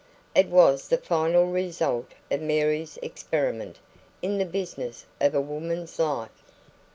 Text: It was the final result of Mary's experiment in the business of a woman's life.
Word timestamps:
It 0.33 0.47
was 0.47 0.87
the 0.87 0.97
final 0.97 1.45
result 1.45 2.13
of 2.31 2.41
Mary's 2.41 2.97
experiment 3.03 3.77
in 4.23 4.39
the 4.39 4.47
business 4.47 5.05
of 5.19 5.35
a 5.35 5.41
woman's 5.41 5.99
life. 5.99 6.31